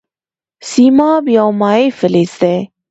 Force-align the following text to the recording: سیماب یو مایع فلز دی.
سیماب 0.69 1.23
یو 1.37 1.47
مایع 1.59 1.85
فلز 1.99 2.31
دی. 2.41 2.57